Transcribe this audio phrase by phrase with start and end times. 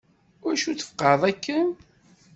[0.41, 1.69] Iwacu tfeqeɛeḍ akken?